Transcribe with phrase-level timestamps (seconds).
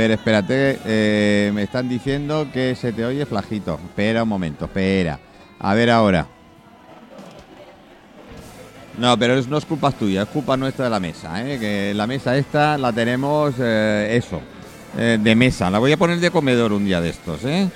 [0.00, 3.78] Pero espérate, eh, me están diciendo que se te oye flajito.
[3.84, 5.18] Espera un momento, espera.
[5.58, 6.26] A ver ahora.
[8.96, 11.58] No, pero es, no es culpa tuya, es culpa nuestra de la mesa, ¿eh?
[11.58, 14.40] Que la mesa esta la tenemos, eh, eso,
[14.96, 15.68] de mesa.
[15.68, 17.68] La voy a poner de comedor un día de estos, ¿eh?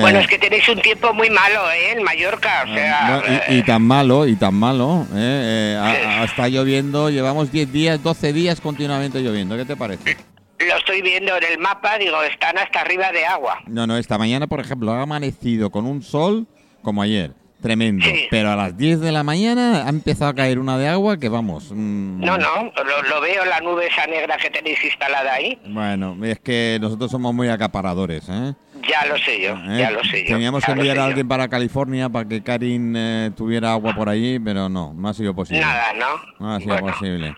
[0.00, 1.92] Bueno, es que tenéis un tiempo muy malo, ¿eh?
[1.96, 3.22] En Mallorca, o sea...
[3.24, 5.76] no, y, y tan malo, y tan malo, ¿eh?
[5.76, 6.02] Eh, a- Sí.
[6.04, 9.56] a- está lloviendo, llevamos 10 días, 12 días continuamente lloviendo.
[9.56, 10.16] ¿Qué te parece?
[10.58, 13.58] Lo estoy viendo en el mapa, digo, están hasta arriba de agua.
[13.66, 16.46] No, no, esta mañana, por ejemplo, ha amanecido con un sol
[16.82, 17.32] como ayer.
[17.60, 18.04] Tremendo.
[18.04, 18.26] Sí.
[18.30, 21.28] Pero a las 10 de la mañana ha empezado a caer una de agua que
[21.28, 21.72] vamos.
[21.72, 25.58] mm, No, no, lo, lo veo, la nube esa negra que tenéis instalada ahí.
[25.66, 28.54] Bueno, es que nosotros somos muy acaparadores, ¿eh?
[28.88, 29.76] Ya lo sé yo, ¿Eh?
[29.80, 30.34] ya lo sé yo.
[30.34, 31.06] Teníamos que enviar a yo.
[31.08, 35.14] alguien para California para que Karin eh, tuviera agua por allí, pero no, no ha
[35.14, 35.60] sido posible.
[35.62, 36.06] Nada, ¿no?
[36.38, 37.36] No ha sido Bueno, posible.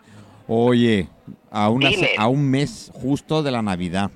[0.49, 1.09] Oye,
[1.51, 4.11] a, una, a un mes justo de la Navidad.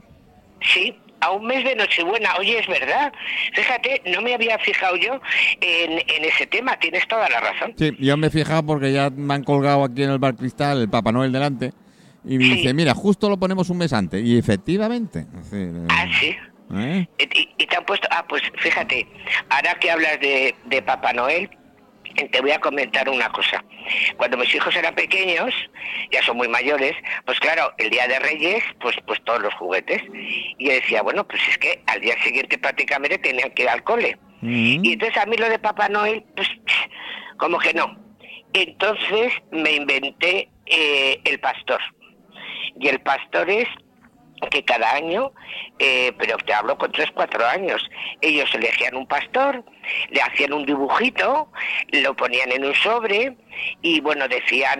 [0.73, 2.31] Sí, a un mes de Nochebuena.
[2.39, 3.13] Oye, es verdad.
[3.55, 5.21] Fíjate, no me había fijado yo
[5.61, 6.77] en, en ese tema.
[6.79, 7.75] Tienes toda la razón.
[7.79, 10.81] Sí, yo me he fijado porque ya me han colgado aquí en el bar cristal
[10.81, 11.73] el Papá Noel delante
[12.27, 12.55] y me Sí.
[12.55, 14.25] dice, mira, justo lo ponemos un mes antes.
[14.25, 15.27] Y efectivamente.
[15.33, 16.35] decir, eh, Ah, sí.
[16.77, 17.07] ¿eh?
[17.59, 18.09] Y, te han puesto...
[18.11, 19.07] Ah, pues fíjate,
[19.51, 21.51] ahora que hablas de, de Papá Noel,
[22.15, 23.65] te voy a comentar una cosa.
[24.17, 25.53] Cuando mis hijos eran pequeños,
[26.11, 26.95] ya son muy mayores,
[27.27, 30.03] pues claro, el día de Reyes, pues pues todos los juguetes.
[30.59, 33.83] Y yo decía, bueno, pues es que al día siguiente prácticamente tenían que ir al
[33.85, 34.17] cole.
[34.41, 34.85] Mm.
[34.85, 36.49] Y entonces a mí lo de Papá Noel, pues
[37.39, 37.97] como que no.
[38.53, 41.81] Entonces me inventé eh, el pastor.
[42.81, 43.69] Y el pastor es
[44.47, 45.33] que cada año,
[45.79, 47.89] eh, pero te hablo con tres, cuatro años,
[48.21, 49.65] ellos elegían un pastor,
[50.11, 51.51] le hacían un dibujito,
[51.93, 53.37] lo ponían en un sobre
[53.83, 54.79] y bueno, decían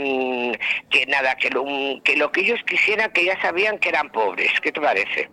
[0.91, 1.65] que nada, que lo,
[2.03, 5.31] que lo que ellos quisieran, que ya sabían que eran pobres, ¿qué te parece?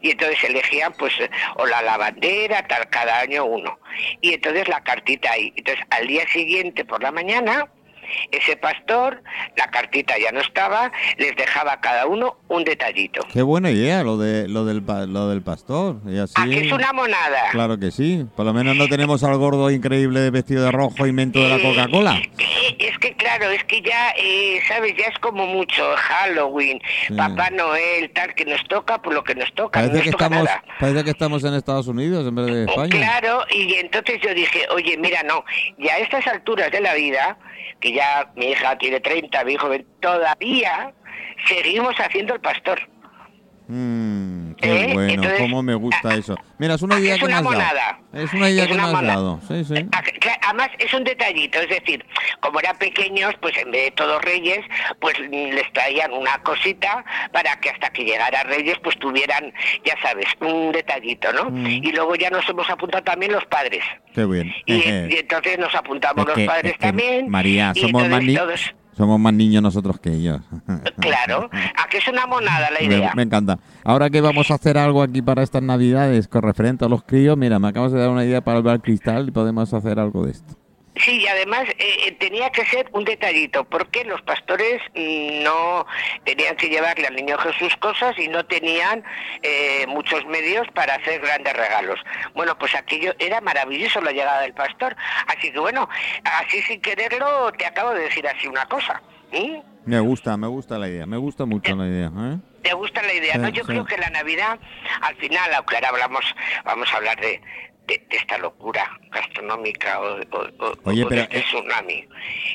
[0.00, 1.12] Y entonces elegían pues
[1.56, 3.78] o la lavandera, tal, cada año uno.
[4.20, 5.52] Y entonces la cartita ahí.
[5.56, 7.68] Entonces al día siguiente por la mañana,
[8.30, 9.22] ese pastor,
[9.56, 13.20] la cartita ya no estaba, les dejaba a cada uno un detallito.
[13.32, 14.82] Qué buena idea lo de lo del
[15.12, 15.96] lo del pastor.
[16.06, 17.50] Y así, Aquí es una monada.
[17.52, 18.26] Claro que sí.
[18.36, 21.56] Por lo menos no tenemos al gordo increíble vestido de rojo y mento de la
[21.56, 22.16] Eh, Coca-Cola.
[22.16, 24.94] eh, Es que claro, es que ya, eh, ¿sabes?
[24.96, 27.14] Ya es como mucho Halloween, Sí.
[27.14, 29.80] Papá Noel, tal, que nos toca por lo que nos toca.
[29.80, 30.64] no Parece nos que toca estamos nada.
[30.80, 32.88] parece que estamos en Estados Unidos en vez de Oh, España.
[32.90, 35.44] Claro, y entonces yo dije, oye, mira, no,
[35.78, 37.38] y a estas alturas de la vida,
[37.80, 40.92] que ya mi hija tiene 30, mi hijo 20, todavía
[41.46, 42.80] seguimos haciendo el pastor.
[43.70, 44.94] Mm, qué ¿Eh?
[44.94, 46.36] bueno, Entonces, cómo me gusta eso.
[46.58, 47.74] Mira, es una idea es que me una has monada.
[47.74, 48.24] dado.
[48.24, 49.14] Es una idea Es que me una has monada.
[49.14, 49.40] dado.
[49.46, 49.86] Sí, sí.
[49.92, 50.02] Ah,
[50.48, 52.04] Además es un detallito, es decir,
[52.40, 54.60] como eran pequeños, pues en vez de todos reyes,
[54.98, 59.52] pues les traían una cosita para que hasta que llegara Reyes, pues tuvieran,
[59.84, 61.50] ya sabes, un detallito, ¿no?
[61.50, 61.66] Mm.
[61.66, 63.84] Y luego ya nos hemos apuntado también los padres.
[64.14, 64.50] Qué bien.
[64.64, 67.28] Y, y entonces nos apuntamos los que- padres también.
[67.28, 70.40] María, somos todos- somos más niños nosotros que ellos.
[71.00, 73.12] Claro, a que es una monada la Me, idea.
[73.14, 73.58] me encanta.
[73.84, 77.36] Ahora que vamos a hacer algo aquí para estas navidades con referente a los críos,
[77.38, 80.24] mira, me acabas de dar una idea para el bar cristal y podemos hacer algo
[80.26, 80.54] de esto.
[80.98, 85.86] Sí, y además eh, eh, tenía que ser un detallito, porque los pastores no
[86.24, 89.04] tenían que llevarle al niño Jesús cosas y no tenían
[89.42, 92.00] eh, muchos medios para hacer grandes regalos.
[92.34, 94.96] Bueno, pues aquello era maravilloso la llegada del pastor.
[95.26, 95.88] Así que bueno,
[96.24, 99.00] así sin quererlo te acabo de decir así una cosa.
[99.84, 102.10] Me gusta, me gusta la idea, me gusta mucho la idea.
[102.14, 102.38] ¿eh?
[102.62, 103.34] ¿Te gusta la idea?
[103.34, 103.68] Sí, no, yo sí.
[103.68, 104.58] creo que la Navidad,
[105.02, 106.34] al final, aunque ahora hablamos,
[106.64, 107.40] vamos a hablar de,
[107.88, 112.08] de, de esta locura gastronómica o, o- Oye, o pero, de este eh, tsunami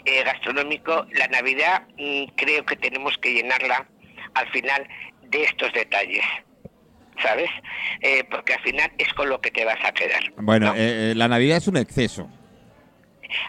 [0.05, 3.85] eh, gastronómico, la Navidad mm, creo que tenemos que llenarla
[4.35, 4.87] al final
[5.23, 6.23] de estos detalles.
[7.21, 7.49] ¿Sabes?
[8.01, 10.23] Eh, porque al final es con lo que te vas a quedar.
[10.37, 10.73] Bueno, ¿no?
[10.75, 12.27] eh, eh, la Navidad es un exceso.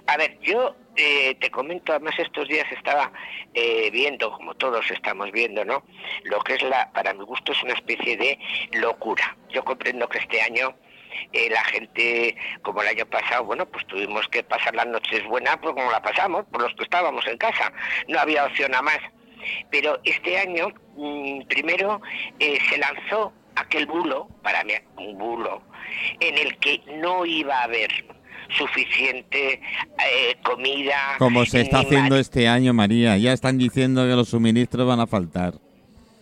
[0.06, 3.11] A ver, yo eh, te comento, además estos días estaba
[3.55, 5.83] eh, viendo, como todos estamos viendo, ¿no?
[6.25, 8.39] Lo que es la, para mi gusto es una especie de
[8.78, 9.34] locura.
[9.50, 10.75] Yo comprendo que este año
[11.32, 15.56] eh, la gente, como el año pasado, bueno, pues tuvimos que pasar las noches buenas,
[15.58, 17.72] pues como la pasamos, por los que estábamos en casa.
[18.08, 18.99] No había opción a más.
[19.70, 22.00] Pero este año, mm, primero,
[22.38, 25.62] eh, se lanzó aquel bulo, para mí un bulo,
[26.20, 27.90] en el que no iba a haber
[28.56, 31.17] suficiente eh, comida.
[31.19, 33.17] Como se está haciendo este año, María.
[33.17, 35.55] Ya están diciendo que los suministros van a faltar.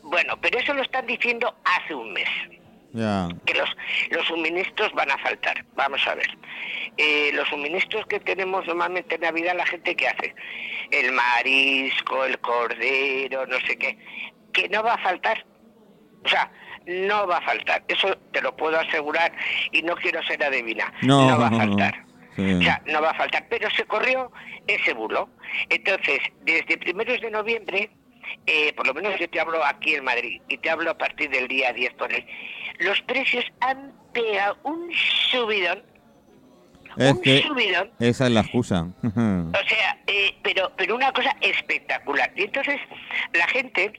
[0.02, 2.28] Bueno, pero eso lo están diciendo hace un mes.
[3.46, 3.70] Que los,
[4.10, 5.64] los suministros van a faltar.
[5.74, 6.28] Vamos a ver.
[6.98, 10.34] Eh, los suministros que tenemos normalmente en Navidad, la gente que hace
[10.90, 13.98] el marisco, el cordero, no sé qué,
[14.52, 15.44] que no va a faltar.
[16.24, 16.50] O sea,
[16.86, 17.82] no va a faltar.
[17.88, 19.32] Eso te lo puedo asegurar
[19.70, 20.92] y no quiero ser adivina.
[21.02, 22.04] No, va a faltar.
[22.38, 23.46] O sea, no va a faltar.
[23.50, 24.32] Pero se corrió
[24.66, 25.28] ese bulo.
[25.68, 27.90] Entonces, desde primeros de noviembre,
[28.46, 31.30] eh, por lo menos yo te hablo aquí en Madrid y te hablo a partir
[31.30, 32.26] del día 10 por él,
[32.78, 34.90] los precios han pegado un
[35.30, 35.82] subidón
[36.96, 37.42] es que
[38.00, 38.86] Esa es la excusa.
[39.02, 42.30] o sea, eh, pero, pero una cosa espectacular.
[42.36, 42.78] Y entonces
[43.32, 43.92] la gente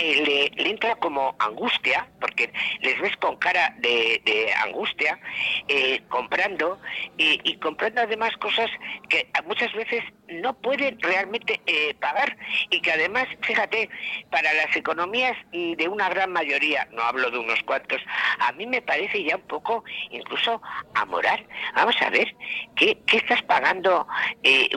[0.00, 5.18] eh, le, entra como angustia, porque les ves con cara de, angustia,
[5.66, 6.78] eh, comprando
[7.16, 8.70] y, comprando además cosas
[9.08, 12.36] que muchas veces no pueden realmente eh, pagar
[12.70, 13.88] y que además, fíjate,
[14.30, 18.00] para las economías de una gran mayoría, no hablo de unos cuantos,
[18.38, 20.60] a mí me parece ya un poco incluso
[20.94, 21.44] amoral.
[21.74, 22.34] Vamos a ver,
[22.76, 24.06] ¿qué, qué estás pagando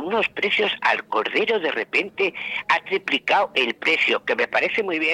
[0.02, 2.34] unos precios al cordero de repente?
[2.70, 5.11] Ha triplicado el precio, que me parece muy bien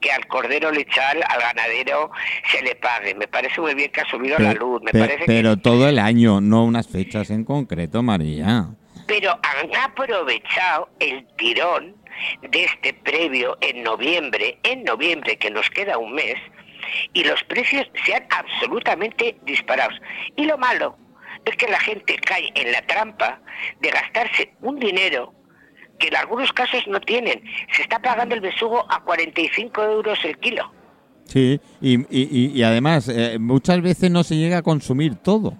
[0.00, 2.10] que al cordero lechal, al ganadero,
[2.50, 3.14] se le pague.
[3.14, 4.82] Me parece muy bien que ha subido la luz.
[4.82, 8.68] Me parece pero todo el año, no unas fechas en concreto, María.
[9.06, 11.96] Pero han aprovechado el tirón
[12.42, 16.36] de este previo en noviembre, en noviembre que nos queda un mes,
[17.12, 20.00] y los precios se han absolutamente disparados.
[20.36, 20.96] Y lo malo
[21.44, 23.40] es que la gente cae en la trampa
[23.80, 25.32] de gastarse un dinero
[25.98, 27.42] que en algunos casos no tienen.
[27.72, 30.72] Se está pagando el besugo a 45 euros el kilo.
[31.24, 35.54] Sí, y, y, además eh, muchas veces no se llega a consumir todo.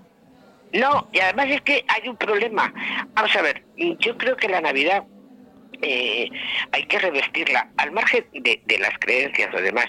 [0.73, 2.73] No, y además es que hay un problema.
[3.15, 5.05] Vamos a ver, yo creo que la Navidad
[5.83, 6.31] eh,
[6.73, 9.87] hay que revestirla, al margen de, de las creencias o demás.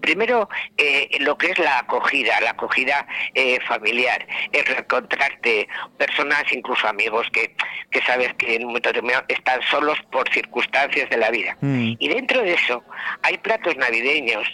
[0.00, 5.68] Primero, eh, lo que es la acogida, la acogida eh, familiar, es reencontrarte
[5.98, 7.54] personas, incluso amigos, que,
[7.90, 11.56] que sabes que en un momento determinado están solos por circunstancias de la vida.
[11.60, 11.94] Mm.
[11.98, 12.82] Y dentro de eso
[13.22, 14.46] hay platos navideños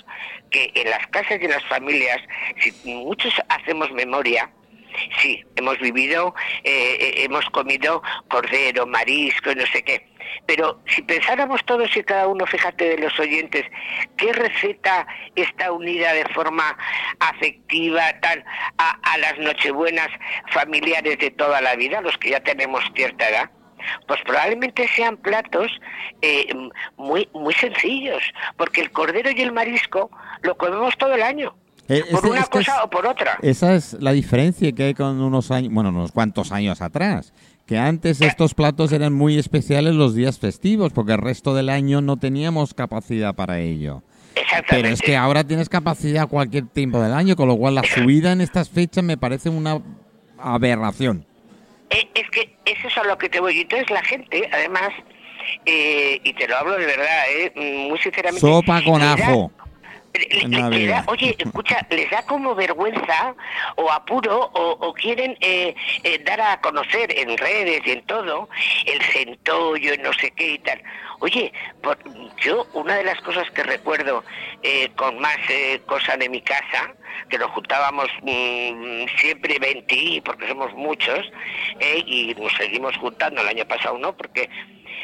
[0.51, 2.19] que en las casas y en las familias,
[2.59, 4.51] si muchos hacemos memoria,
[5.21, 6.35] Sí, hemos vivido,
[6.65, 10.10] eh, hemos comido cordero, marisco, no sé qué.
[10.47, 13.65] Pero si pensáramos todos y cada uno, fíjate de los oyentes,
[14.17, 16.77] ¿qué receta está unida de forma
[17.21, 18.45] afectiva tal
[18.79, 20.09] a, las nochebuenas
[20.53, 23.51] familiares de toda la vida, los que ya tenemos cierta edad?
[24.07, 25.71] pues probablemente sean platos
[26.21, 26.55] eh,
[26.99, 28.23] muy muy sencillos,
[28.59, 30.11] porque el cordero y el marisco
[30.43, 31.57] lo comemos todo el año.
[31.89, 33.39] Eh, por una cosa o por otra.
[33.43, 37.33] Esa es la diferencia que hay con unos años, bueno, unos cuantos años atrás
[37.71, 42.01] que antes estos platos eran muy especiales los días festivos, porque el resto del año
[42.01, 44.03] no teníamos capacidad para ello.
[44.69, 48.33] Pero es que ahora tienes capacidad cualquier tiempo del año, con lo cual la subida
[48.33, 49.81] en estas fechas me parece una
[50.37, 51.25] aberración.
[51.91, 53.61] Eh, es que eso es a lo que te voy.
[53.61, 54.91] Entonces la gente, además,
[55.65, 57.53] eh, y te lo hablo de verdad, eh,
[57.89, 58.41] muy sinceramente...
[58.41, 59.53] Sopa con ajo
[61.07, 63.35] oye, escucha, les da como vergüenza
[63.77, 68.49] o apuro o, quieren eh, eh, dar a conocer en redes y en todo
[68.87, 70.83] el centollo, no sé qué y tal.
[71.21, 71.53] Oye,
[72.39, 74.25] yo una de las cosas que recuerdo
[74.63, 75.39] eh, con más
[75.87, 76.95] cosas de mi casa,
[77.29, 81.31] que nos juntábamos mm, siempre 20, porque somos muchos,
[82.07, 84.17] y nos seguimos juntando el año pasado, ¿no?
[84.17, 84.49] Porque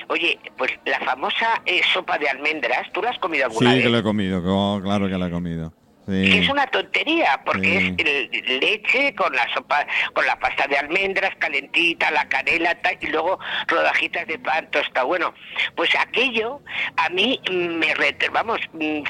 [0.08, 3.78] Oye, pues la famosa eh, sopa de almendras, ¿tú la has comido alguna vez?
[3.78, 4.42] Sí, que la he comido,
[4.82, 5.72] claro que la he comido.
[6.06, 11.34] Que es una tontería, porque es leche con la sopa, con la pasta de almendras
[11.36, 15.34] calentita, la canela y luego rodajitas de pan está bueno.
[15.74, 16.60] Pues aquello
[16.96, 17.92] a mí me
[18.32, 18.60] vamos,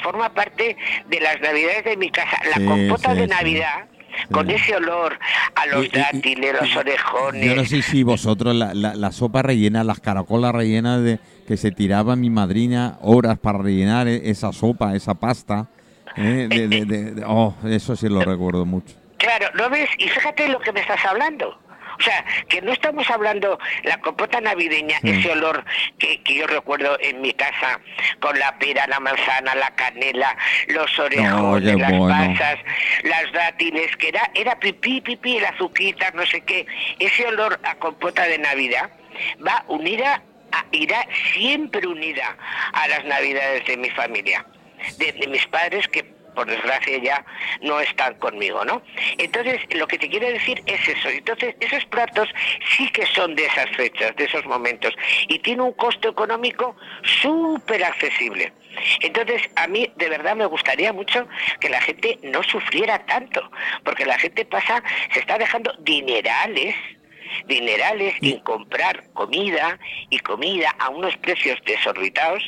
[0.03, 0.75] forma parte
[1.07, 2.41] de las navidades de mi casa.
[2.57, 3.89] La compota de Navidad
[4.31, 5.19] con ese olor
[5.55, 7.45] a los dátiles, los orejones.
[7.45, 11.71] Yo no sé si vosotros, la, la, sopa rellena, las caracolas rellenas de que se
[11.71, 15.69] tiraba mi madrina horas para rellenar e, esa sopa, esa pasta.
[16.17, 16.47] ¿eh?
[16.49, 18.95] De, de, de, oh, eso sí lo recuerdo mucho.
[19.19, 19.89] Claro, ¿lo ves?
[19.99, 21.59] Y fíjate lo que me estás hablando.
[21.99, 25.65] O sea, que no estamos hablando la compota navideña, ese olor
[25.99, 27.81] que, yo recuerdo en mi casa,
[28.21, 30.37] con la pera, la manzana, la canela,
[30.69, 32.59] los orejones, las pasas,
[33.05, 36.67] las dátiles, que era, era pipí, pipí, el azuquita, no sé qué.
[36.99, 38.91] Ese olor a compota de Navidad
[39.47, 40.23] va unida,
[40.73, 42.37] irá siempre unida
[42.73, 44.45] a las Navidades de mi familia.
[44.99, 47.25] de mis padres que por desgracia ya
[47.63, 48.83] no están conmigo, ¿no?
[49.19, 51.09] Entonces, lo que te quiero decir es eso.
[51.09, 52.29] Entonces, esos platos
[52.77, 54.95] sí que son de esas fechas, de esos momentos,
[55.29, 58.53] y tiene un costo económico súper accesible.
[59.01, 61.27] Entonces, a mí de verdad me gustaría mucho
[61.59, 63.51] que la gente no sufriera tanto,
[63.83, 66.77] porque la gente pasa, se está dejando dinerales
[67.49, 69.79] dinerales en comprar comida
[70.11, 72.43] y comida a unos precios desorbitados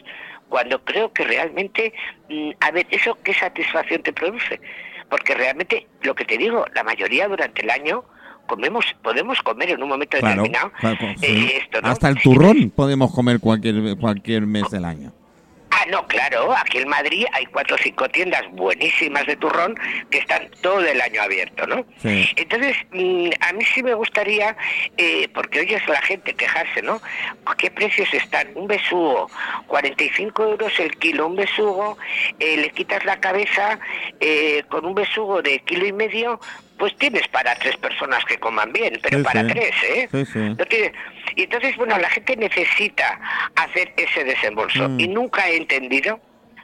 [0.48, 1.92] cuando creo que realmente,
[2.28, 4.60] mm, a ver, ¿eso qué satisfacción te produce?
[5.08, 8.04] Porque realmente, lo que te digo, la mayoría durante el año
[8.46, 10.72] comemos, podemos comer en un momento determinado.
[11.22, 15.12] Eh, Hasta el turrón podemos comer cualquier, cualquier mes del año.
[15.70, 19.74] Ah, no, claro, aquí en Madrid hay cuatro o cinco tiendas buenísimas de turrón
[20.10, 21.84] que están todo el año abiertos, ¿no?
[22.02, 24.56] Entonces, mm, a mí sí me gustaría,
[24.96, 27.00] eh, porque oyes a la gente quejarse, ¿no?
[27.44, 28.48] ¿A qué precios están?
[28.54, 29.30] Un besugo,
[29.66, 31.98] 45 euros el kilo, un besugo,
[32.40, 33.78] eh, le quitas la cabeza
[34.20, 36.40] eh, con un besugo de kilo y medio,
[36.78, 40.08] pues tienes para tres personas que coman bien, pero para tres, ¿eh?
[41.36, 43.20] Y entonces, bueno, la gente necesita
[43.56, 44.88] hacer ese desembolso.
[44.88, 45.00] Mm.
[45.00, 46.20] Y nunca he entendido,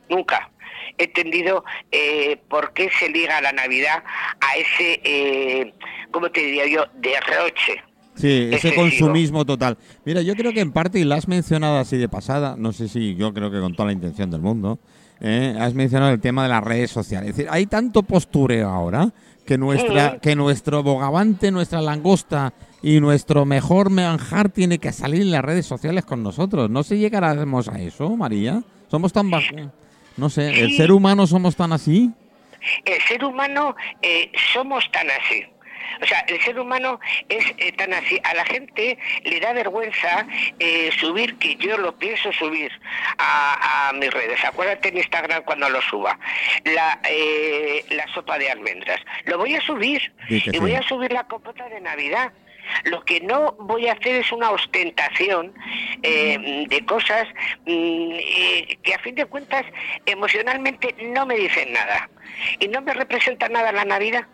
[0.08, 0.50] nunca
[0.96, 4.04] he entendido eh, por qué se liga la Navidad
[4.40, 5.74] a ese, eh,
[6.10, 7.82] ¿cómo te diría yo?, derroche.
[8.14, 9.76] Sí, ese consumismo total.
[10.04, 12.86] Mira, yo creo que en parte, y lo has mencionado así de pasada, no sé
[12.86, 14.78] si yo creo que con toda la intención del mundo,
[15.20, 17.30] eh, has mencionado el tema de las redes sociales.
[17.30, 19.12] Es decir, hay tanto postureo ahora
[19.44, 25.30] que nuestra que nuestro bogavante, nuestra langosta y nuestro mejor manjar tiene que salir en
[25.30, 26.70] las redes sociales con nosotros.
[26.70, 28.62] No sé llegaremos a eso, María.
[28.90, 29.68] Somos tan bajos.
[30.16, 32.12] No sé, ¿el ser humano somos tan así?
[32.84, 35.44] El ser humano eh, somos tan así.
[36.02, 38.20] O sea, el ser humano es eh, tan así.
[38.24, 40.26] A la gente le da vergüenza
[40.58, 42.72] eh, subir, que yo lo pienso subir
[43.18, 44.42] a, mis redes.
[44.44, 46.18] Acuérdate en Instagram cuando lo suba.
[46.64, 49.00] La, eh, la sopa de almendras.
[49.24, 50.12] Lo voy a subir.
[50.28, 52.32] Y voy a subir la compota de Navidad.
[52.84, 55.52] Lo que no voy a hacer es una ostentación
[56.00, 57.28] de cosas
[57.66, 58.16] mm,
[58.82, 59.66] que a fin de cuentas
[60.06, 62.08] emocionalmente no me dicen nada
[62.58, 64.26] y no me representa nada la Navidad.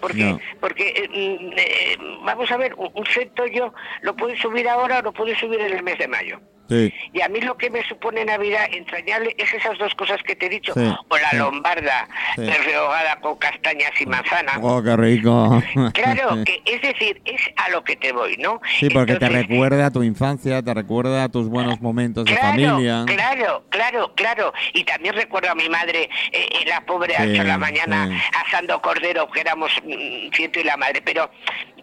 [0.00, 3.04] Porque, porque eh, mm, eh, vamos a ver, un, un
[3.52, 3.72] yo
[4.02, 6.40] lo puedo subir ahora o lo puedo subir en el mes de mayo.
[6.68, 10.46] Y a mí lo que me supone Navidad entrañable es esas dos cosas que te
[10.46, 10.72] he dicho.
[11.08, 14.58] O la lombarda rehogada con castañas y manzana.
[14.62, 15.62] ¡Oh, qué rico!
[15.92, 18.60] Claro, que es decir, es a lo que te voy, ¿no?
[18.78, 23.04] Sí, porque te recuerda a tu infancia, te recuerda a tus buenos momentos de familia.
[23.06, 24.52] Claro, claro, claro.
[24.72, 28.10] Y también recuerdo a mi madre, eh, eh la pobre, hasta la mañana
[28.44, 31.02] asando cordero, que éramos mm, ciento y la madre.
[31.02, 31.30] Pero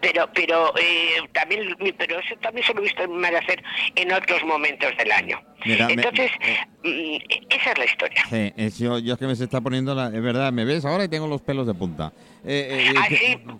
[0.04, 1.62] pero pero eh, también
[1.96, 3.62] pero eso también se lo he visto mi madre hacer
[3.94, 5.40] en otros momentos del año.
[5.64, 6.30] Entonces,
[6.84, 7.16] mm,
[7.48, 8.22] esa es la historia.
[8.28, 11.04] Sí, yo, yo es que me se está poniendo, la, es verdad, me ves ahora
[11.04, 12.12] y tengo los pelos de punta.
[12.44, 12.92] Eh,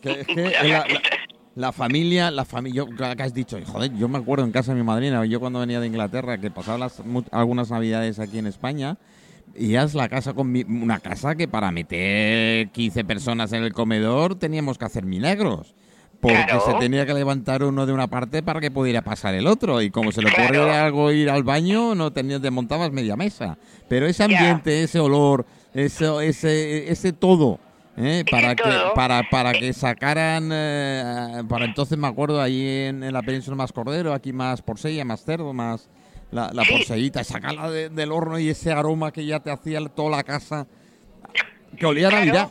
[0.05, 0.35] eh,
[1.55, 2.85] la, familia, la familia,
[3.17, 5.81] que has dicho, joder, yo me acuerdo en casa de mi madrina, yo cuando venía
[5.81, 8.99] de Inglaterra, que pasaba las, algunas navidades aquí en España,
[9.57, 14.35] y es la casa con una casa que para meter 15 personas en el comedor
[14.35, 15.75] teníamos que hacer milagros
[16.25, 19.83] porque se tenía que levantar uno de una parte para que pudiera pasar el otro
[19.83, 23.59] y como se le ocurre algo ir al baño no tenías te montabas media mesa.
[23.89, 27.59] Pero ese ambiente ese olor eso ese ese todo
[27.97, 28.25] ¿eh?
[28.31, 28.63] para que
[28.95, 34.13] para para que sacaran eh, para entonces me acuerdo ahí en, la península más cordero
[34.15, 35.89] aquí más porcella más cerdo más
[36.31, 40.23] la, la porcellita sacarla del horno y ese aroma que ya te hacía toda la
[40.23, 40.67] casa
[41.77, 42.51] que olía a Navidad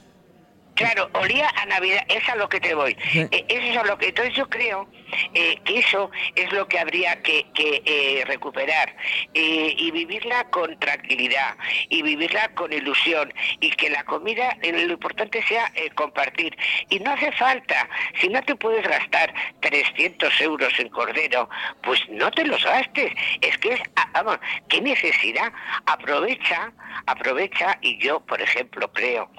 [0.76, 2.98] Claro, olía a Navidad, es a lo que te voy.
[3.14, 4.08] Eh, eso es a lo que.
[4.08, 4.90] Entonces yo creo
[5.34, 8.96] eh, que eso es lo que habría que, eh, recuperar
[9.34, 11.56] y vivirla con tranquilidad
[11.90, 16.56] y vivirla con ilusión y que la comida, lo importante sea compartir.
[16.90, 17.88] Y no hace falta,
[18.20, 21.50] si no te puedes gastar 300 euros en cordero,
[21.84, 23.14] pues no te los gastes.
[23.42, 23.82] Es que es,
[24.14, 24.40] vamos,
[24.70, 25.52] qué necesidad.
[25.86, 26.72] Aprovecha,
[27.06, 29.30] aprovecha y yo, por ejemplo, creo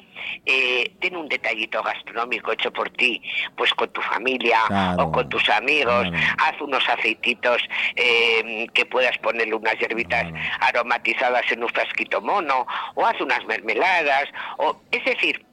[0.45, 3.23] eh, ten un detallito gastronómico hecho por ti,
[3.57, 4.59] pues con tu familia
[4.99, 7.63] o con tus amigos, haz unos aceititos
[7.97, 10.27] eh, que puedas ponerle unas hierbitas
[10.61, 14.29] aromatizadas en un frasquito mono, o haz unas mermeladas,
[14.59, 15.45] o es decir,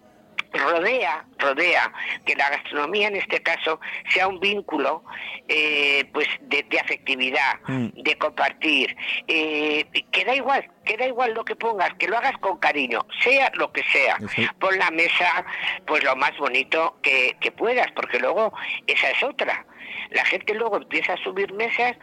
[0.54, 1.92] rodea, rodea
[2.26, 3.80] que la gastronomía en este caso
[4.10, 5.04] sea un vínculo
[5.48, 8.02] eh, pues de, afectividad, mm.
[8.02, 8.96] de compartir,
[9.28, 13.06] eh, que da igual, que da igual lo que pongas, que lo hagas con cariño,
[13.22, 14.18] sea lo que sea,
[14.60, 15.46] pon la mesa
[15.86, 18.54] pues lo más bonito que, puedas, porque luego
[18.88, 19.66] esa es otra.
[20.12, 21.96] La gente luego empieza a subir mesas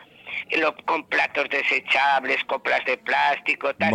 [0.85, 3.93] con platos desechables, coplas de plástico, tal.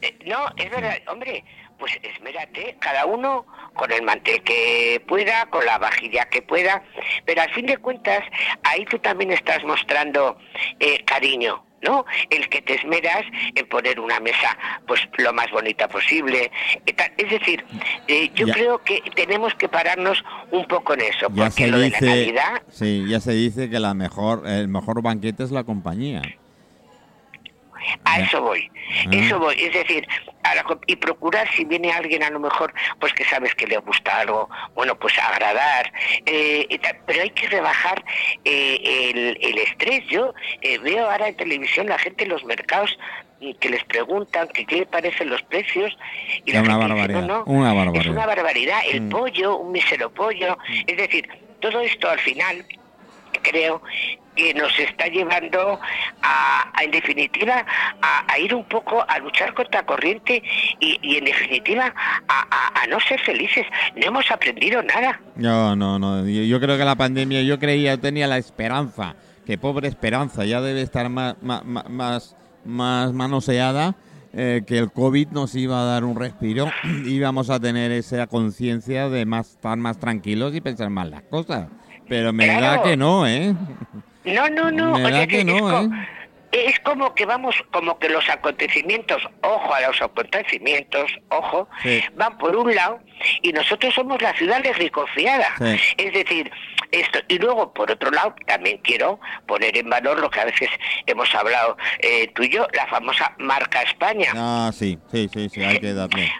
[0.00, 1.44] Eh, no, es verdad, hombre,
[1.78, 6.82] pues esmérate, cada uno con el mantel que pueda, con la vajilla que pueda,
[7.24, 8.22] pero al fin de cuentas
[8.64, 10.36] ahí tú también estás mostrando
[10.80, 12.04] eh, cariño, ¿no?
[12.30, 16.50] El que te esmeras en poner una mesa pues lo más bonita posible.
[17.16, 17.64] Es decir,
[18.08, 22.00] eh, yo creo que tenemos que pararnos un poco en eso, porque lo de la
[22.00, 22.62] Navidad...
[22.68, 26.22] Sí, ya se dice que la mejor, el mejor banquete es la compañía.
[28.04, 28.70] A eso voy,
[29.06, 29.10] Ah.
[29.12, 29.54] eso voy.
[29.60, 30.06] Es decir,
[30.42, 33.78] a la y procurar si viene alguien a lo mejor, pues que sabes que le
[33.78, 35.92] gusta algo, bueno, pues agradar.
[36.26, 36.96] eh, y tal.
[37.06, 38.04] pero hay que rebajar
[38.44, 40.04] eh, el, el estrés.
[40.08, 42.98] Yo eh, veo ahora en televisión la gente en los mercados
[43.40, 45.96] mm, que les preguntan que qué le parecen los precios
[46.44, 48.12] y la Es una gente dice, barbaridad, "No, no, una es barbaridad".
[48.12, 49.08] una barbaridad el Mm.
[49.10, 51.28] pollo un mísero pollo es decir
[51.60, 52.64] todo esto al final
[53.42, 53.82] creo
[54.38, 55.80] que nos está llevando
[56.22, 57.66] a, a, en definitiva
[58.00, 60.42] a, a ir un poco a luchar contra corriente
[60.78, 61.92] y, y en definitiva
[62.28, 63.66] a, no ser felices
[63.96, 66.26] no hemos aprendido nada No, no, no.
[66.26, 70.44] Yo, yo creo que la pandemia, yo creía, yo tenía la esperanza, que pobre esperanza,
[70.44, 73.96] ya debe estar más, más, más, más manoseada,
[74.32, 76.70] eh, que el COVID nos iba a dar un respiro,
[77.06, 81.68] íbamos a tener esa conciencia de más, estar más tranquilos y pensar más las cosas.
[82.08, 83.54] Pero me da que no, ¿eh?
[84.32, 85.88] no no no o sea que es, no, ¿eh?
[86.50, 92.02] es como que vamos como que los acontecimientos ojo a los acontecimientos ojo Sí.
[92.14, 93.00] van por un lado
[93.42, 95.48] y nosotros somos la ciudad legricofiada.
[95.58, 95.78] Sí.
[95.96, 96.50] Es decir,
[96.92, 100.70] esto y luego por otro lado también quiero poner en valor lo que a veces
[101.06, 104.32] hemos hablado eh, tú y yo, la famosa marca España.
[104.34, 106.32] Ah, sí, sí, sí, sí, hay que darle.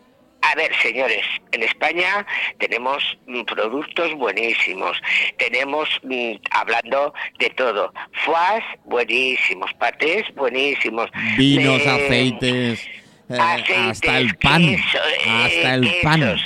[0.42, 2.24] A ver, señores, en España
[2.58, 4.96] tenemos mm, productos buenísimos,
[5.36, 7.92] tenemos, mm, hablando de todo,
[8.24, 12.86] foies buenísimos, patés buenísimos, Vinos, eh, aceites,
[13.28, 16.42] eh, aceites, hasta el pan, queso, eh, hasta el pan, quesos.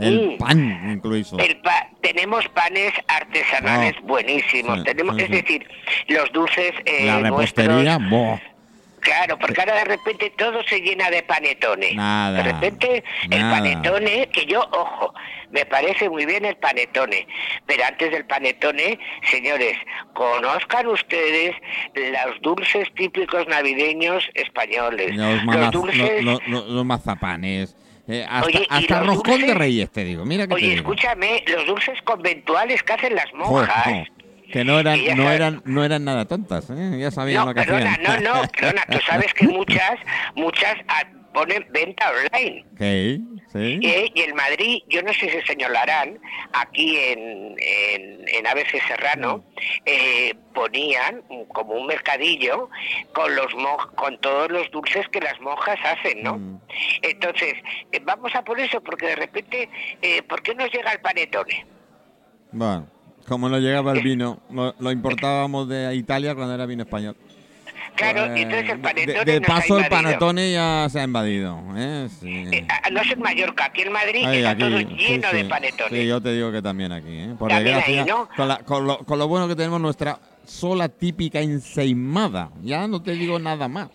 [0.00, 0.38] el Mm.
[0.38, 1.38] pan incluso.
[1.38, 5.68] El pa- tenemos panes artesanales Oh, buenísimos, sí, tenemos, sí, es decir,
[6.08, 8.40] los dulces eh, La repostería, nuestros-.
[9.00, 11.94] Claro, porque ahora de repente todo se llena de panetone.
[11.94, 13.58] Nada, De repente el nada.
[13.58, 15.14] panetone, que yo, ojo,
[15.50, 17.26] me parece muy bien el panetone,
[17.66, 18.98] pero antes del panetone,
[19.30, 19.76] señores,
[20.14, 21.54] conozcan ustedes
[21.94, 25.16] los dulces típicos navideños españoles.
[25.16, 26.24] Los, dulces...
[26.84, 27.76] mazapanes,
[28.08, 30.24] eh, hasta, Oye, ¿y hasta los roscón de reyes, te digo.
[30.24, 30.76] Mira que te Oye, digo.
[30.78, 33.84] escúchame, los dulces conventuales que hacen las monjas.
[33.84, 34.04] jo,
[34.52, 36.98] que no eran, no sabes- eran, no eran nada tontas, ¿eh?
[36.98, 38.22] ya sabían No, lo que perdona, hacían.
[38.24, 39.98] no, no, perdona, tú sabes que muchas,
[40.34, 41.02] muchas ah,
[41.34, 42.64] ponen venta online.
[42.78, 43.80] Sí, sí.
[43.82, 46.18] Eh, y en Madrid, yo no sé si se señalarán,
[46.52, 49.44] aquí en, en, en ABC Serrano,
[49.84, 52.70] eh, ponían como un mercadillo
[53.12, 53.46] con los
[53.94, 56.38] con todos los dulces que las monjas hacen, ¿no?
[56.38, 56.60] Mm.
[57.02, 57.54] Entonces,
[57.92, 59.68] eh, vamos a por eso, porque de repente,
[60.02, 61.66] eh, ¿por qué nos llega el panetone?
[62.50, 62.88] Bueno,
[63.28, 67.14] como no llegaba el vino, lo, lo importábamos de Italia cuando era vino español.
[67.94, 71.04] Claro, y entonces el de- panetone de, nos ha paso el panetone ya se ha
[71.04, 71.60] invadido.
[71.76, 72.08] ¿eh?
[72.20, 72.28] Sí.
[72.52, 75.32] Eh, ah, no es en Mallorca, aquí en Madrid Ay, está aquí, todo sí, lleno
[75.32, 75.48] de sí.
[75.48, 76.00] panetones.
[76.00, 77.34] Sí, yo te digo que también aquí, ¿eh?
[77.36, 78.28] Por También desgracia, ahí, ¿no?
[78.36, 82.50] con, la- con lo, con lo bueno que tenemos nuestra sola típica ensaimada.
[82.62, 83.88] Ya no te digo nada más.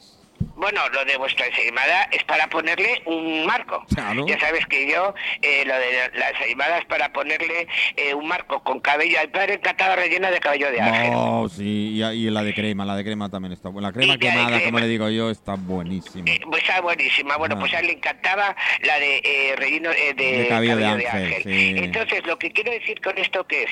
[0.63, 3.84] Bueno, lo de vuestra ensaimada es para ponerle un marco.
[3.93, 4.26] Claro.
[4.26, 8.63] Ya sabes que yo, eh, lo de la ensaimada es para ponerle eh, un marco
[8.63, 9.19] con cabello.
[9.19, 11.12] Al padre encantada rellena de cabello de ángel.
[11.13, 13.89] Oh, sí, y, y la de crema, la de crema también está buena.
[13.89, 14.63] La crema la quemada, crema.
[14.63, 16.23] como le digo yo, está buenísima.
[16.32, 17.36] Eh, pues está buenísima.
[17.36, 17.60] Bueno, Ah.
[17.60, 21.73] pues a él le encantaba la de eh, relleno de, De cabello de ángel, sí.
[21.78, 23.69] Entonces, lo que quiero decir con esto que es,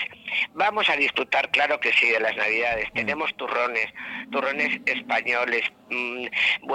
[0.56, 2.90] vamos a disfrutar, claro que sí, de las Navidades.
[2.90, 2.96] Mm.
[2.96, 3.88] Tenemos turrones,
[4.30, 6.26] turrones españoles mm,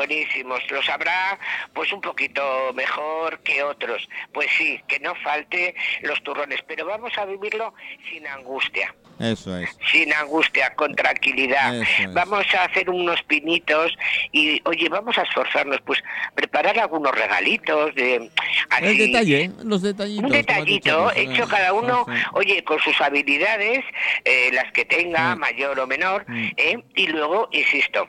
[0.07, 0.61] buenísimos.
[0.71, 1.39] Los habrá,
[1.75, 4.09] pues un poquito mejor que otros.
[4.33, 7.75] Pues sí, que no falte los turrones, pero vamos a vivirlo
[8.11, 9.77] sin angustia Eso es.
[9.91, 11.81] sin angustia, con tranquilidad.
[11.83, 11.89] Es.
[12.15, 13.93] Vamos a hacer unos pinitos
[14.33, 16.03] y, oye, vamos a esforzarnos, pues,
[16.35, 18.31] preparar algunos regalitos de
[18.71, 18.85] así.
[18.87, 20.25] El detalle, los detallitos.
[20.25, 23.85] Un detallito dicho, pues, hecho eh, cada uno, oye, con sus habilidades,
[24.25, 25.39] eh, las que tenga, Sí.
[25.41, 26.49] mayor o menor, Mm.
[26.57, 26.79] ¿eh?
[26.95, 28.09] y luego, insisto,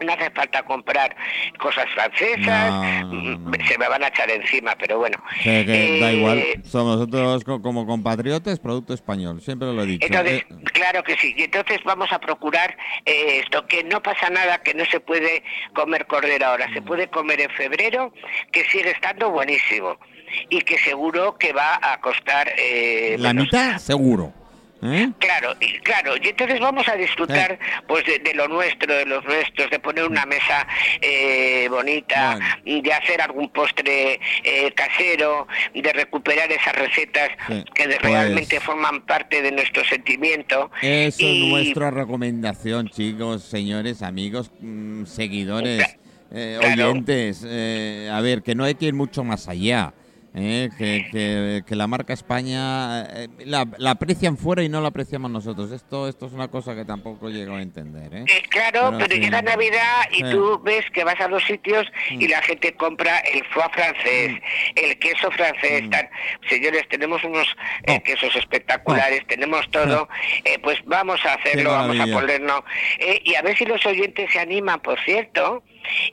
[0.00, 1.14] no hace falta comprar
[1.58, 5.16] cosas francesas, No, se me van a echar encima, pero bueno.
[5.42, 9.86] Que, que da Eh, igual, somos nosotros co- como compatriotas, producto español, siempre lo he
[9.86, 10.06] dicho.
[10.06, 11.34] Entonces, Eh, claro que sí.
[11.36, 15.42] Y entonces vamos a procurar eh, esto, que no pasa nada, que no se puede
[15.74, 18.12] comer cordero ahora, se puede comer en febrero,
[18.52, 19.98] que sigue estando buenísimo
[20.48, 22.50] y que seguro que va a costar...
[22.56, 23.44] eh, la menos.
[23.46, 24.32] mitad, seguro.
[24.82, 25.10] ¿Eh?
[25.18, 29.24] Claro, y claro, y entonces vamos a disfrutar pues de, de lo nuestro, de los
[29.24, 30.66] nuestros, de poner una mesa
[31.00, 37.96] eh, bonita, de hacer algún postre eh, casero, de recuperar esas recetas Sí, que de-
[37.96, 40.70] pues- realmente forman parte de nuestro sentimiento.
[40.82, 45.96] Eso es nuestra recomendación, chicos, señores, amigos, mm, seguidores,
[46.32, 46.90] eh, Claro.
[46.92, 47.44] oyentes.
[47.46, 49.92] eh, a ver, que no hay que ir mucho más allá.
[50.34, 50.68] ¿Eh?
[50.78, 55.30] que, que- que la marca España eh, la, la aprecian fuera y no la apreciamos
[55.30, 55.70] nosotros.
[55.72, 58.14] Esto, esto es una cosa que tampoco llego a entender.
[58.14, 58.24] ¿eh?
[58.28, 59.20] Eh, claro, Pero pero, sí.
[59.20, 60.24] llega Navidad y Sí.
[60.24, 60.30] Mm.
[60.32, 64.32] tú ves que vas a los sitios y la gente compra el foie francés,
[64.76, 65.88] el queso francés.
[65.90, 66.08] tal.
[66.48, 67.46] Señores, tenemos unos
[67.84, 68.02] eh, Oh.
[68.02, 70.08] quesos espectaculares, tenemos todo.
[70.44, 72.62] eh, pues vamos a hacerlo, vamos a ponernos.
[72.98, 75.62] eh, y a ver si los oyentes se animan, por cierto,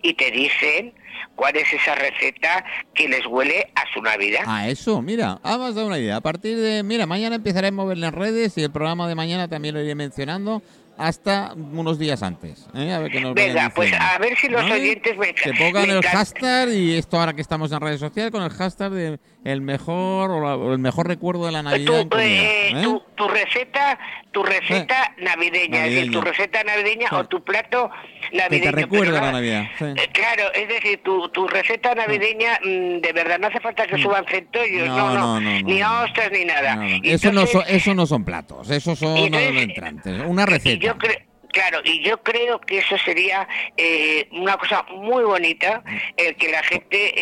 [0.02, 0.94] y te dicen
[1.36, 4.42] cuál es esa receta que les huele a su Navidad.
[4.46, 6.18] Ah, eso, mira, ah, me has dado una idea.
[6.18, 9.48] A partir de, mira, mañana empezaré a mover las redes y el programa de mañana
[9.48, 10.62] también lo iré mencionando
[10.98, 12.68] hasta unos días antes.
[12.74, 12.92] ¿eh?
[12.94, 14.76] A ver nos Venga, pues a ver si los ¿Vale?
[14.76, 18.00] oyentes me Que me pongan el encan- hashtag y esto ahora que estamos en redes
[18.00, 21.64] sociales con el hashtag de el mejor o, la- o el mejor recuerdo de la
[21.64, 22.02] Navidad.
[22.04, 22.82] tu, comida, eh, ¿eh?
[22.84, 23.98] tu, tu receta
[24.32, 26.12] tu receta navideña, es decir, navideña.
[26.12, 27.16] tu receta navideña Sí.
[27.16, 27.90] o tu plato
[28.30, 28.64] Que navideño.
[28.66, 29.64] te recuerda la no- Navidad.
[29.80, 29.86] sí.
[29.86, 33.98] eh, Claro, es decir, tu, tu receta navideña, mm, de verdad, no hace falta que
[34.00, 36.02] suban centollos, No, no, no, no, no, ni no.
[36.04, 36.76] ostras ni nada.
[36.76, 36.88] No, no.
[37.02, 40.22] Y Eso, no son, entonces- eso no son platos, eso son entonces- entrantes.
[40.28, 40.87] Una y receta.
[40.88, 41.18] Yo creo,
[41.52, 43.48] claro, y yo creo que eso sería
[43.78, 45.84] eh, una cosa muy bonita,
[46.18, 47.14] el que la gente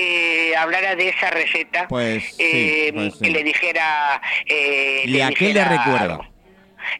[0.50, 3.24] eh, hablara de esa receta, Pues sí, eh, pues sí.
[3.26, 4.22] que le dijera...
[4.46, 6.20] Eh, ¿Y a qué le recuerda?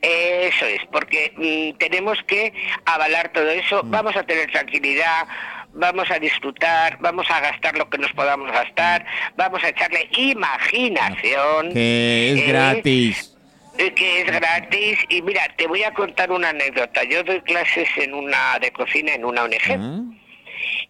[0.02, 2.52] Eso es, porque mm, tenemos que
[2.86, 3.92] avalar todo eso, Mm.
[3.92, 5.28] vamos a tener tranquilidad,
[5.74, 11.72] vamos a disfrutar, vamos a gastar lo que nos podamos gastar, vamos a echarle imaginación.
[11.74, 13.35] Que es gratis.
[13.78, 15.00] Eh, que es gratis.
[15.10, 17.04] Y mira te voy a contar una anécdota.
[17.04, 20.16] Yo doy clases en una de cocina en una ONG ¿Eh?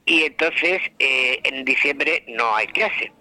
[0.06, 3.12] y entonces eh, en diciembre no hay clase.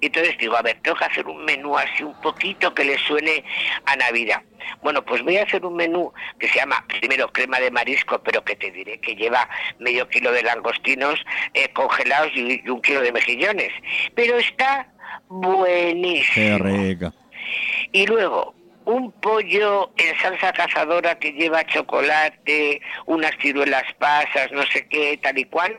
[0.00, 3.44] Entonces digo a ver tengo que hacer un menú así un poquito que le suene
[3.84, 4.42] a Navidad.
[4.82, 8.42] Bueno pues voy a hacer un menú que se llama primero crema de marisco pero
[8.44, 11.22] que te diré que lleva medio kilo de langostinos
[11.54, 13.72] eh, congelados y, y un kilo de mejillones.
[14.14, 14.88] Pero está
[15.28, 16.34] buenísimo.
[16.34, 17.12] Qué rica.
[17.92, 18.54] y luego,
[18.90, 25.38] un pollo en salsa cazadora que lleva chocolate, unas ciruelas pasas, no sé qué, tal
[25.38, 25.78] y cual,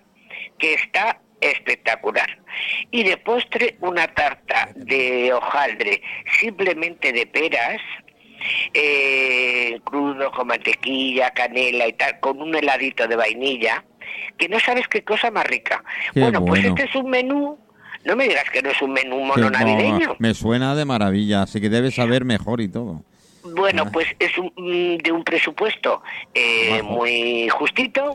[0.57, 2.39] que está espectacular.
[2.91, 6.01] Y de postre, una tarta de hojaldre,
[6.39, 7.81] simplemente de peras,
[8.73, 13.83] eh, crudo, con mantequilla, canela y tal, con un heladito de vainilla,
[14.37, 15.83] que no sabes qué cosa más rica.
[16.13, 17.59] Qué bueno, pues este es un menú,
[18.05, 20.15] no me digas que no es un menú mono no, navideño.
[20.19, 23.03] me suena de maravilla, así que debes saber mejor y todo.
[23.43, 26.01] Bueno, pues es un- mm, de un presupuesto
[26.33, 28.13] eh, muy justito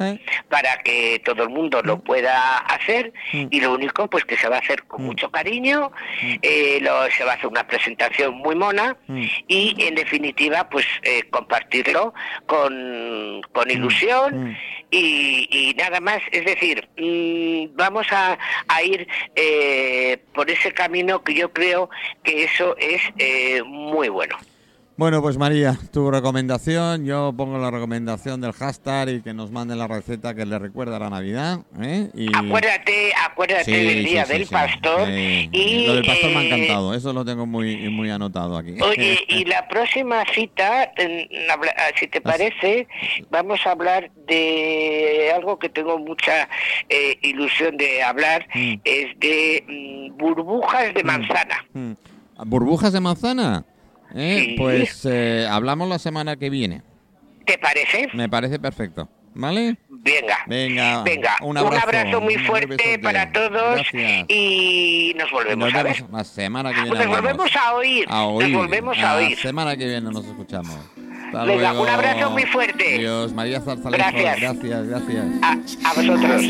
[0.49, 3.47] para que todo el mundo lo pueda hacer Mm.
[3.51, 5.07] y lo único pues que se va a hacer con Mm.
[5.07, 5.91] mucho cariño,
[6.23, 6.35] Mm.
[6.43, 9.23] eh, lo- se va a hacer una presentación muy mona Mm.
[9.49, 12.15] y en definitiva pues eh, compartirlo
[12.47, 14.57] con, con ilusión Mm.
[14.91, 21.23] y, y nada más, es decir, mm, vamos a, a ir eh, por ese camino
[21.23, 21.91] que yo creo
[22.23, 24.37] que eso es eh, muy bueno.
[24.99, 29.77] Bueno, pues María, tu recomendación, yo pongo la recomendación del hashtag y que nos manden
[29.79, 31.59] la receta que le recuerda a la Navidad.
[31.83, 32.09] ¿eh?
[32.15, 32.35] Y...
[32.35, 36.47] Acuérdate, acuérdate Sí, del día sí, del pastor y Lo del pastor me ha eh,
[36.47, 38.81] encantado, eso lo tengo muy, muy anotado aquí.
[38.81, 41.59] Oye, y la próxima cita, ah,
[42.01, 42.89] si te parece,
[43.31, 46.49] vamos a hablar de algo que tengo mucha
[46.89, 48.81] eh, ilusión de hablar, Mm.
[48.85, 51.67] es de mm, burbujas de manzana.
[51.75, 51.93] Mm.
[52.47, 53.65] ¿Burbujas de manzana?
[54.15, 54.45] ¿Eh?
[54.51, 54.55] Sí.
[54.59, 56.83] Pues eh, hablamos la semana que viene.
[57.45, 58.09] ¿Te parece?
[58.15, 59.09] Me parece perfecto.
[59.39, 59.77] ¿Vale?
[59.91, 60.39] Venga.
[60.47, 64.25] Venga, Venga, un un abrazo, muy fuerte para todos Gracias.
[64.29, 66.05] y nos volvemos nos a ver.
[66.11, 66.89] la semana que viene.
[66.91, 67.21] Nos hablamos.
[67.23, 68.07] volvemos a oír.
[68.09, 68.49] A oír.
[68.49, 69.37] Nos volvemos a La oír.
[69.39, 70.75] semana que viene nos escuchamos.
[71.27, 71.83] Hasta Venga, luego.
[71.83, 72.95] un abrazo muy fuerte.
[72.95, 73.99] Adiós, María Zarzalejo.
[74.11, 74.41] Gracias.
[74.41, 75.27] Gracias, gracias.
[75.43, 75.53] A,
[75.91, 76.43] a vosotros.